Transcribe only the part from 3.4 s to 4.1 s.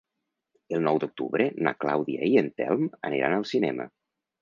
al cinema.